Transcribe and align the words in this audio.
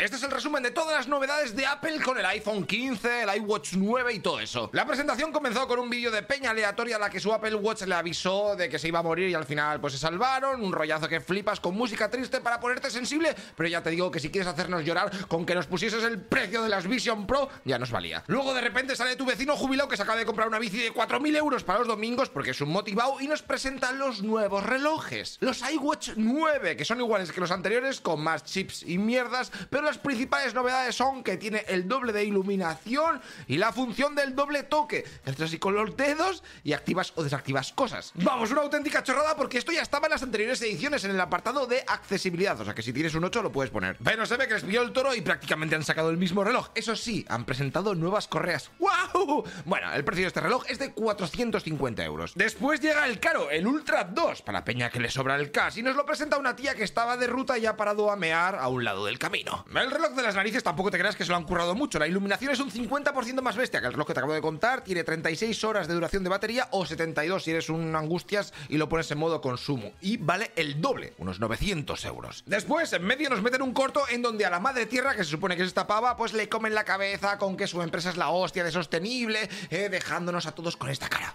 Este 0.00 0.16
es 0.16 0.22
el 0.22 0.30
resumen 0.30 0.62
de 0.62 0.70
todas 0.70 0.96
las 0.96 1.08
novedades 1.08 1.54
de 1.54 1.66
Apple 1.66 2.00
con 2.02 2.16
el 2.16 2.24
iPhone 2.24 2.64
15, 2.64 3.24
el 3.24 3.36
iWatch 3.42 3.74
9 3.74 4.14
y 4.14 4.20
todo 4.20 4.40
eso. 4.40 4.70
La 4.72 4.86
presentación 4.86 5.30
comenzó 5.30 5.68
con 5.68 5.78
un 5.78 5.90
vídeo 5.90 6.10
de 6.10 6.22
peña 6.22 6.52
aleatoria 6.52 6.96
a 6.96 6.98
la 6.98 7.10
que 7.10 7.20
su 7.20 7.30
Apple 7.30 7.54
Watch 7.56 7.82
le 7.82 7.94
avisó 7.94 8.56
de 8.56 8.70
que 8.70 8.78
se 8.78 8.88
iba 8.88 9.00
a 9.00 9.02
morir 9.02 9.28
y 9.28 9.34
al 9.34 9.44
final 9.44 9.78
pues 9.78 9.92
se 9.92 9.98
salvaron, 9.98 10.64
un 10.64 10.72
rollazo 10.72 11.06
que 11.06 11.20
flipas 11.20 11.60
con 11.60 11.74
música 11.76 12.08
triste 12.08 12.40
para 12.40 12.58
ponerte 12.58 12.90
sensible, 12.90 13.36
pero 13.54 13.68
ya 13.68 13.82
te 13.82 13.90
digo 13.90 14.10
que 14.10 14.20
si 14.20 14.30
quieres 14.30 14.48
hacernos 14.48 14.86
llorar 14.86 15.10
con 15.28 15.44
que 15.44 15.54
nos 15.54 15.66
pusieses 15.66 16.02
el 16.02 16.18
precio 16.18 16.62
de 16.62 16.70
las 16.70 16.86
Vision 16.86 17.26
Pro, 17.26 17.50
ya 17.66 17.78
nos 17.78 17.90
valía. 17.90 18.24
Luego 18.26 18.54
de 18.54 18.62
repente 18.62 18.96
sale 18.96 19.16
tu 19.16 19.26
vecino 19.26 19.54
jubilado 19.54 19.90
que 19.90 19.98
se 19.98 20.02
acaba 20.02 20.16
de 20.16 20.24
comprar 20.24 20.48
una 20.48 20.58
bici 20.58 20.78
de 20.78 20.94
4.000 20.94 21.36
euros 21.36 21.62
para 21.62 21.80
los 21.80 21.88
domingos 21.88 22.30
porque 22.30 22.52
es 22.52 22.60
un 22.62 22.70
motivado 22.70 23.20
y 23.20 23.28
nos 23.28 23.42
presenta 23.42 23.92
los 23.92 24.22
nuevos 24.22 24.64
relojes. 24.64 25.36
Los 25.40 25.60
iWatch 25.60 26.12
9, 26.16 26.78
que 26.78 26.86
son 26.86 27.00
iguales 27.00 27.32
que 27.32 27.40
los 27.40 27.50
anteriores 27.50 28.00
con 28.00 28.22
más 28.22 28.44
chips 28.44 28.82
y 28.82 28.96
mierdas, 28.96 29.52
pero 29.68 29.89
las 29.90 29.98
principales 29.98 30.54
novedades 30.54 30.94
son 30.94 31.24
que 31.24 31.36
tiene 31.36 31.64
el 31.66 31.88
doble 31.88 32.12
de 32.12 32.22
iluminación 32.22 33.20
y 33.48 33.56
la 33.56 33.72
función 33.72 34.14
del 34.14 34.36
doble 34.36 34.62
toque. 34.62 35.04
Entras 35.26 35.48
así 35.48 35.58
con 35.58 35.74
los 35.74 35.96
dedos 35.96 36.44
y 36.62 36.74
activas 36.74 37.12
o 37.16 37.24
desactivas 37.24 37.72
cosas. 37.72 38.12
Vamos, 38.14 38.52
una 38.52 38.60
auténtica 38.60 39.02
chorrada 39.02 39.34
porque 39.34 39.58
esto 39.58 39.72
ya 39.72 39.82
estaba 39.82 40.06
en 40.06 40.12
las 40.12 40.22
anteriores 40.22 40.62
ediciones 40.62 41.02
en 41.02 41.10
el 41.10 41.20
apartado 41.20 41.66
de 41.66 41.82
accesibilidad, 41.88 42.60
o 42.60 42.64
sea 42.64 42.72
que 42.72 42.82
si 42.82 42.92
tienes 42.92 43.16
un 43.16 43.24
8 43.24 43.42
lo 43.42 43.50
puedes 43.50 43.72
poner. 43.72 43.96
Pero 44.04 44.24
se 44.26 44.36
ve 44.36 44.46
que 44.46 44.54
les 44.54 44.62
pilló 44.62 44.82
el 44.82 44.92
toro 44.92 45.12
y 45.12 45.22
prácticamente 45.22 45.74
han 45.74 45.82
sacado 45.82 46.10
el 46.10 46.16
mismo 46.16 46.44
reloj. 46.44 46.70
Eso 46.76 46.94
sí, 46.94 47.26
han 47.28 47.44
presentado 47.44 47.96
nuevas 47.96 48.28
correas. 48.28 48.70
¡Wow! 48.78 49.42
Bueno, 49.64 49.92
el 49.92 50.04
precio 50.04 50.22
de 50.22 50.28
este 50.28 50.40
reloj 50.40 50.62
es 50.68 50.78
de 50.78 50.92
450 50.92 52.04
euros. 52.04 52.34
Después 52.36 52.80
llega 52.80 53.08
el 53.08 53.18
caro, 53.18 53.50
el 53.50 53.66
Ultra 53.66 54.04
2, 54.04 54.42
para 54.42 54.64
peña 54.64 54.88
que 54.88 55.00
le 55.00 55.10
sobra 55.10 55.34
el 55.34 55.50
cash, 55.50 55.78
y 55.78 55.82
nos 55.82 55.96
lo 55.96 56.06
presenta 56.06 56.38
una 56.38 56.54
tía 56.54 56.76
que 56.76 56.84
estaba 56.84 57.16
de 57.16 57.26
ruta 57.26 57.58
y 57.58 57.66
ha 57.66 57.76
parado 57.76 58.12
a 58.12 58.14
mear 58.14 58.54
a 58.54 58.68
un 58.68 58.84
lado 58.84 59.06
del 59.06 59.18
camino. 59.18 59.64
El 59.80 59.90
reloj 59.90 60.10
de 60.10 60.22
las 60.22 60.34
narices 60.34 60.62
tampoco 60.62 60.90
te 60.90 60.98
creas 60.98 61.16
que 61.16 61.24
se 61.24 61.30
lo 61.30 61.36
han 61.36 61.44
currado 61.44 61.74
mucho. 61.74 61.98
La 61.98 62.06
iluminación 62.06 62.52
es 62.52 62.60
un 62.60 62.70
50% 62.70 63.40
más 63.40 63.56
bestia 63.56 63.80
que 63.80 63.86
el 63.86 63.94
reloj 63.94 64.08
que 64.08 64.12
te 64.12 64.20
acabo 64.20 64.34
de 64.34 64.42
contar. 64.42 64.84
Tiene 64.84 65.04
36 65.04 65.64
horas 65.64 65.88
de 65.88 65.94
duración 65.94 66.22
de 66.22 66.28
batería 66.28 66.68
o 66.72 66.84
72 66.84 67.42
si 67.42 67.50
eres 67.52 67.70
un 67.70 67.96
angustias 67.96 68.52
y 68.68 68.76
lo 68.76 68.90
pones 68.90 69.10
en 69.10 69.16
modo 69.16 69.40
consumo. 69.40 69.92
Y 70.02 70.18
vale 70.18 70.50
el 70.56 70.82
doble, 70.82 71.14
unos 71.16 71.40
900 71.40 72.04
euros. 72.04 72.44
Después, 72.44 72.92
en 72.92 73.04
medio 73.04 73.30
nos 73.30 73.40
meten 73.40 73.62
un 73.62 73.72
corto 73.72 74.02
en 74.10 74.20
donde 74.20 74.44
a 74.44 74.50
la 74.50 74.60
madre 74.60 74.84
tierra, 74.84 75.14
que 75.14 75.24
se 75.24 75.30
supone 75.30 75.56
que 75.56 75.62
es 75.62 75.68
esta 75.68 75.86
pava, 75.86 76.14
pues 76.14 76.34
le 76.34 76.50
comen 76.50 76.74
la 76.74 76.84
cabeza 76.84 77.38
con 77.38 77.56
que 77.56 77.66
su 77.66 77.80
empresa 77.80 78.10
es 78.10 78.18
la 78.18 78.28
hostia 78.28 78.62
de 78.62 78.72
sostenible, 78.72 79.48
eh, 79.70 79.88
dejándonos 79.90 80.44
a 80.44 80.52
todos 80.52 80.76
con 80.76 80.90
esta 80.90 81.08
cara. 81.08 81.34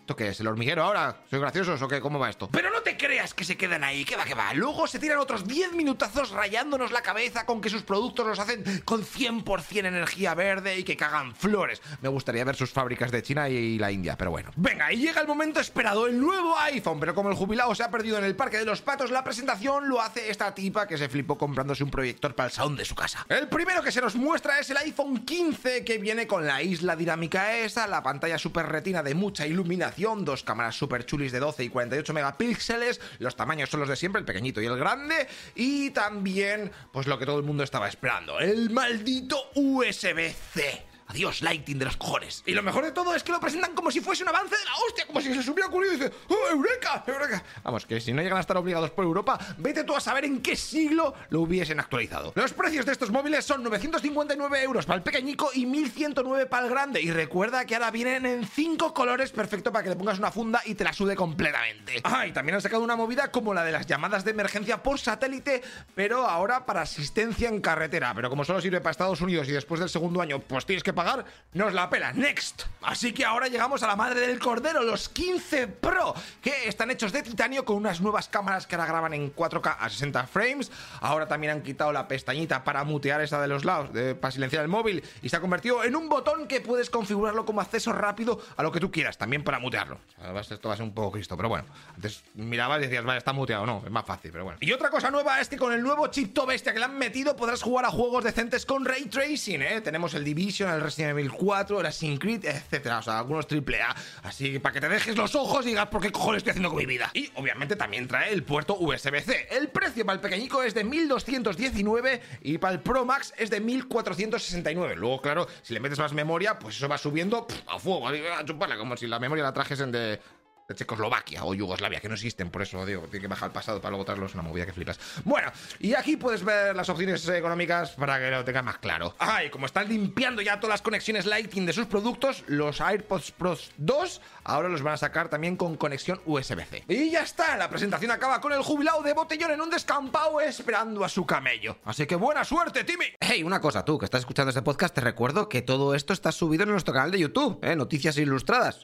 ¿Esto 0.00 0.16
qué 0.16 0.28
es? 0.28 0.40
¿El 0.40 0.48
hormiguero 0.48 0.82
ahora? 0.82 1.22
¿Soy 1.30 1.38
graciosos 1.38 1.80
o 1.82 1.86
qué? 1.86 2.00
¿Cómo 2.00 2.18
va 2.18 2.30
esto? 2.30 2.48
Pero 2.50 2.70
no 2.70 2.80
te 2.82 2.96
creas 2.96 3.32
que 3.32 3.44
se 3.44 3.56
quedan 3.56 3.84
ahí, 3.84 4.04
que 4.04 4.16
va, 4.16 4.24
que 4.24 4.34
va. 4.34 4.52
Luego 4.54 4.88
se 4.88 4.98
tiran 4.98 5.18
otros 5.18 5.46
10 5.46 5.74
minutazos 5.74 6.30
rayándonos 6.30 6.90
la 6.90 7.02
cabeza 7.02 7.46
con 7.46 7.60
que 7.60 7.70
sus 7.70 7.82
productos 7.82 8.26
los 8.26 8.38
hacen 8.40 8.64
con 8.84 9.04
100% 9.04 9.86
energía 9.86 10.34
verde 10.34 10.78
y 10.78 10.82
que 10.82 10.96
cagan 10.96 11.36
flores. 11.36 11.80
Me 12.00 12.08
gustaría 12.08 12.42
ver 12.42 12.56
sus 12.56 12.72
fábricas 12.72 13.12
de 13.12 13.22
China 13.22 13.48
y 13.48 13.78
la 13.78 13.92
India, 13.92 14.16
pero 14.16 14.32
bueno. 14.32 14.50
Venga, 14.56 14.92
y 14.92 14.96
llega 14.96 15.20
el 15.20 15.28
momento 15.28 15.60
esperado, 15.60 16.08
el 16.08 16.18
nuevo 16.18 16.58
iPhone. 16.58 16.98
Pero 16.98 17.14
como 17.14 17.28
el 17.28 17.36
jubilado 17.36 17.72
se 17.76 17.84
ha 17.84 17.90
perdido 17.90 18.18
en 18.18 18.24
el 18.24 18.34
Parque 18.34 18.58
de 18.58 18.64
los 18.64 18.82
Patos, 18.82 19.12
la 19.12 19.22
presentación 19.22 19.88
lo 19.88 20.00
hace 20.00 20.28
esta 20.28 20.52
tipa 20.54 20.88
que 20.88 20.98
se 20.98 21.08
flipó 21.08 21.38
comprándose 21.38 21.84
un 21.84 21.90
proyector 21.90 22.34
para 22.34 22.48
el 22.48 22.52
sound 22.52 22.76
de 22.76 22.84
su 22.84 22.96
casa. 22.96 23.24
El 23.28 23.48
primero 23.48 23.82
que 23.82 23.92
se 23.92 24.00
nos 24.00 24.16
muestra 24.16 24.58
es 24.58 24.70
el 24.70 24.78
iPhone 24.78 25.24
15 25.24 25.84
que 25.84 25.98
viene 25.98 26.26
con 26.26 26.44
la 26.46 26.62
isla 26.62 26.96
dinámica 26.96 27.56
esa, 27.58 27.86
la 27.86 28.02
pantalla 28.02 28.38
super 28.38 28.66
retina 28.66 29.04
de 29.04 29.14
mucha 29.14 29.46
iluminación 29.46 29.99
dos 30.24 30.42
cámaras 30.42 30.76
super 30.76 31.04
chulis 31.04 31.32
de 31.32 31.38
12 31.38 31.64
y 31.64 31.68
48 31.68 32.12
megapíxeles, 32.12 33.00
los 33.18 33.36
tamaños 33.36 33.70
son 33.70 33.80
los 33.80 33.88
de 33.88 33.96
siempre, 33.96 34.20
el 34.20 34.26
pequeñito 34.26 34.60
y 34.60 34.66
el 34.66 34.76
grande, 34.76 35.28
y 35.54 35.90
también, 35.90 36.72
pues 36.92 37.06
lo 37.06 37.18
que 37.18 37.26
todo 37.26 37.38
el 37.38 37.44
mundo 37.44 37.62
estaba 37.62 37.88
esperando, 37.88 38.40
el 38.40 38.70
maldito 38.70 39.36
USB-C. 39.54 40.89
Adiós, 41.10 41.42
Lighting 41.42 41.76
de 41.76 41.86
los 41.86 41.96
cojones. 41.96 42.44
Y 42.46 42.52
lo 42.52 42.62
mejor 42.62 42.84
de 42.84 42.92
todo 42.92 43.16
es 43.16 43.24
que 43.24 43.32
lo 43.32 43.40
presentan 43.40 43.74
como 43.74 43.90
si 43.90 44.00
fuese 44.00 44.22
un 44.22 44.28
avance 44.28 44.56
de 44.56 44.64
la 44.64 44.76
hostia, 44.86 45.06
como 45.08 45.20
si 45.20 45.34
se 45.34 45.42
subiera 45.42 45.66
ocurrido 45.66 45.94
y 45.94 45.96
dice, 45.96 46.12
¡Oh, 46.28 46.50
Eureka! 46.52 47.02
¡Eureka! 47.04 47.42
Vamos, 47.64 47.84
que 47.84 48.00
si 48.00 48.12
no 48.12 48.22
llegan 48.22 48.38
a 48.38 48.40
estar 48.40 48.56
obligados 48.56 48.92
por 48.92 49.04
Europa, 49.04 49.36
vete 49.58 49.82
tú 49.82 49.96
a 49.96 50.00
saber 50.00 50.24
en 50.24 50.40
qué 50.40 50.54
siglo 50.54 51.14
lo 51.30 51.40
hubiesen 51.40 51.80
actualizado. 51.80 52.32
Los 52.36 52.52
precios 52.52 52.86
de 52.86 52.92
estos 52.92 53.10
móviles 53.10 53.44
son 53.44 53.64
959 53.64 54.62
euros 54.62 54.86
para 54.86 54.98
el 54.98 55.02
pequeñico 55.02 55.50
y 55.52 55.66
1109 55.66 56.46
para 56.46 56.66
el 56.66 56.70
grande. 56.70 57.02
Y 57.02 57.10
recuerda 57.10 57.64
que 57.64 57.74
ahora 57.74 57.90
vienen 57.90 58.24
en 58.24 58.46
5 58.46 58.94
colores, 58.94 59.32
perfecto 59.32 59.72
para 59.72 59.82
que 59.82 59.90
le 59.90 59.96
pongas 59.96 60.20
una 60.20 60.30
funda 60.30 60.62
y 60.64 60.76
te 60.76 60.84
la 60.84 60.92
sude 60.92 61.16
completamente. 61.16 62.00
Ah, 62.04 62.24
y 62.24 62.32
también 62.32 62.54
han 62.54 62.62
sacado 62.62 62.84
una 62.84 62.94
movida 62.94 63.32
como 63.32 63.52
la 63.52 63.64
de 63.64 63.72
las 63.72 63.86
llamadas 63.86 64.24
de 64.24 64.30
emergencia 64.30 64.80
por 64.80 65.00
satélite, 65.00 65.60
pero 65.96 66.28
ahora 66.28 66.66
para 66.66 66.82
asistencia 66.82 67.48
en 67.48 67.60
carretera. 67.60 68.12
Pero 68.14 68.30
como 68.30 68.44
solo 68.44 68.60
sirve 68.60 68.80
para 68.80 68.92
Estados 68.92 69.20
Unidos 69.20 69.48
y 69.48 69.52
después 69.52 69.80
del 69.80 69.88
segundo 69.88 70.22
año, 70.22 70.38
pues 70.38 70.66
tienes 70.66 70.84
que 70.84 70.92
pagar, 71.04 71.24
nos 71.54 71.72
la 71.72 71.88
pela. 71.88 72.12
Next. 72.12 72.64
Así 72.82 73.12
que 73.12 73.24
ahora 73.24 73.48
llegamos 73.48 73.82
a 73.82 73.86
la 73.86 73.96
madre 73.96 74.20
del 74.20 74.38
cordero, 74.38 74.82
los 74.82 75.08
15 75.08 75.66
Pro, 75.68 76.14
que 76.42 76.68
están 76.68 76.90
hechos 76.90 77.12
de 77.12 77.22
titanio 77.22 77.64
con 77.64 77.76
unas 77.76 78.00
nuevas 78.00 78.28
cámaras 78.28 78.66
que 78.66 78.74
ahora 78.74 78.86
graban 78.86 79.14
en 79.14 79.34
4K 79.34 79.76
a 79.78 79.88
60 79.88 80.26
frames. 80.26 80.70
Ahora 81.00 81.26
también 81.26 81.54
han 81.54 81.62
quitado 81.62 81.92
la 81.92 82.06
pestañita 82.06 82.64
para 82.64 82.84
mutear 82.84 83.20
esa 83.20 83.40
de 83.40 83.48
los 83.48 83.64
lados, 83.64 83.90
para 84.20 84.30
silenciar 84.30 84.62
el 84.62 84.68
móvil, 84.68 85.02
y 85.22 85.28
se 85.28 85.36
ha 85.36 85.40
convertido 85.40 85.84
en 85.84 85.96
un 85.96 86.08
botón 86.08 86.46
que 86.46 86.60
puedes 86.60 86.90
configurarlo 86.90 87.44
como 87.46 87.60
acceso 87.60 87.92
rápido 87.92 88.40
a 88.56 88.62
lo 88.62 88.70
que 88.70 88.80
tú 88.80 88.90
quieras, 88.90 89.16
también 89.16 89.42
para 89.42 89.58
mutearlo. 89.58 89.98
Esto 90.40 90.68
va 90.68 90.74
a 90.74 90.76
ser 90.76 90.84
un 90.84 90.92
poco 90.92 91.12
cristo, 91.12 91.36
pero 91.36 91.48
bueno. 91.48 91.64
Antes 91.94 92.22
mirabas 92.34 92.78
y 92.78 92.82
decías, 92.82 93.04
vale, 93.04 93.18
está 93.18 93.32
muteado, 93.32 93.64
no, 93.66 93.82
es 93.84 93.90
más 93.90 94.04
fácil, 94.04 94.30
pero 94.32 94.44
bueno. 94.44 94.58
Y 94.60 94.72
otra 94.72 94.90
cosa 94.90 95.10
nueva 95.10 95.40
es 95.40 95.48
que 95.48 95.56
con 95.56 95.72
el 95.72 95.82
nuevo 95.82 96.06
chip 96.08 96.34
to 96.34 96.46
bestia 96.46 96.72
que 96.72 96.78
le 96.78 96.84
han 96.84 96.98
metido 96.98 97.36
podrás 97.36 97.62
jugar 97.62 97.84
a 97.84 97.90
juegos 97.90 98.24
decentes 98.24 98.66
con 98.66 98.84
ray 98.84 99.06
tracing, 99.06 99.62
¿eh? 99.62 99.80
Tenemos 99.80 100.14
el 100.14 100.24
Division, 100.24 100.70
el 100.70 100.80
Resident 100.90 101.18
Evil 101.18 101.30
4, 101.30 101.80
el 101.80 101.86
Assassin's 101.86 102.18
Creed, 102.18 102.44
etcétera. 102.44 102.98
O 102.98 103.02
sea, 103.02 103.18
algunos 103.18 103.46
triple 103.46 103.80
A. 103.80 103.94
Así 104.24 104.52
que 104.52 104.60
para 104.60 104.72
que 104.72 104.80
te 104.80 104.88
dejes 104.88 105.16
los 105.16 105.34
ojos 105.34 105.64
y 105.64 105.70
digas 105.70 105.86
por 105.86 106.02
qué 106.02 106.10
cojones 106.10 106.38
estoy 106.38 106.50
haciendo 106.50 106.70
con 106.70 106.78
mi 106.78 106.86
vida. 106.86 107.10
Y 107.14 107.30
obviamente 107.36 107.76
también 107.76 108.08
trae 108.08 108.32
el 108.32 108.42
puerto 108.42 108.76
USB-C. 108.78 109.48
El 109.50 109.68
precio 109.68 110.04
para 110.04 110.14
el 110.14 110.20
pequeñico 110.20 110.62
es 110.62 110.74
de 110.74 110.84
1219 110.84 112.20
y 112.42 112.58
para 112.58 112.74
el 112.74 112.80
Pro 112.80 113.04
Max 113.04 113.32
es 113.36 113.50
de 113.50 113.60
1469. 113.60 114.96
Luego, 114.96 115.20
claro, 115.20 115.46
si 115.62 115.74
le 115.74 115.80
metes 115.80 115.98
más 115.98 116.12
memoria, 116.12 116.58
pues 116.58 116.76
eso 116.76 116.88
va 116.88 116.98
subiendo 116.98 117.46
a 117.68 117.78
fuego, 117.78 118.08
a 118.08 118.76
como 118.76 118.96
si 118.96 119.06
la 119.06 119.18
memoria 119.18 119.44
la 119.44 119.52
trajesen 119.52 119.92
de, 119.92 120.20
de 120.70 120.76
Checoslovaquia 120.76 121.44
o 121.44 121.52
Yugoslavia, 121.52 122.00
que 122.00 122.08
no 122.08 122.14
existen, 122.14 122.48
por 122.48 122.62
eso 122.62 122.86
digo, 122.86 123.02
tiene 123.02 123.22
que 123.22 123.26
bajar 123.26 123.48
al 123.48 123.52
pasado 123.52 123.80
para 123.80 123.90
luego 123.90 124.04
traerlos 124.04 124.34
una 124.34 124.42
movida 124.44 124.66
que 124.66 124.72
flipas. 124.72 125.00
Bueno, 125.24 125.50
y 125.80 125.94
aquí 125.94 126.16
puedes 126.16 126.44
ver 126.44 126.76
las 126.76 126.88
opciones 126.88 127.28
económicas 127.28 127.90
para 127.90 128.20
que 128.20 128.30
lo 128.30 128.44
tengas 128.44 128.64
más 128.64 128.78
claro. 128.78 129.14
Ah, 129.18 129.42
y 129.44 129.50
como 129.50 129.66
están 129.66 129.88
limpiando 129.88 130.40
ya 130.42 130.60
todas 130.60 130.74
las 130.74 130.82
conexiones 130.82 131.26
Lighting 131.26 131.66
de 131.66 131.72
sus 131.72 131.86
productos, 131.86 132.44
los 132.46 132.80
AirPods 132.80 133.32
Pro 133.32 133.58
2 133.78 134.20
ahora 134.44 134.68
los 134.68 134.82
van 134.82 134.94
a 134.94 134.96
sacar 134.96 135.28
también 135.28 135.56
con 135.56 135.76
conexión 135.76 136.20
USB-C. 136.24 136.84
Y 136.86 137.10
ya 137.10 137.22
está, 137.22 137.56
la 137.56 137.68
presentación 137.68 138.12
acaba 138.12 138.40
con 138.40 138.52
el 138.52 138.62
jubilado 138.62 139.02
de 139.02 139.12
botellón 139.12 139.50
en 139.50 139.60
un 139.60 139.70
descampado 139.70 140.40
esperando 140.40 141.04
a 141.04 141.08
su 141.08 141.26
camello. 141.26 141.78
Así 141.84 142.06
que 142.06 142.14
buena 142.14 142.44
suerte, 142.44 142.84
Timmy. 142.84 143.06
Hey, 143.18 143.42
una 143.42 143.60
cosa, 143.60 143.84
tú 143.84 143.98
que 143.98 144.04
estás 144.04 144.20
escuchando 144.20 144.50
este 144.50 144.62
podcast, 144.62 144.94
te 144.94 145.00
recuerdo 145.00 145.48
que 145.48 145.62
todo 145.62 145.96
esto 145.96 146.12
está 146.12 146.30
subido 146.30 146.62
en 146.62 146.70
nuestro 146.70 146.94
canal 146.94 147.10
de 147.10 147.18
YouTube, 147.18 147.58
¿eh? 147.62 147.74
Noticias 147.74 148.16
Ilustradas. 148.18 148.80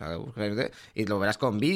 Y 0.94 1.04
lo 1.04 1.18
verás 1.20 1.38
con 1.38 1.58
vídeo, 1.58 1.75